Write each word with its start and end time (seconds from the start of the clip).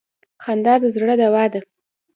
خندا 0.43 0.73
د 0.81 0.83
زړه 0.95 1.15
دوا 1.21 1.43
ده. 1.53 1.61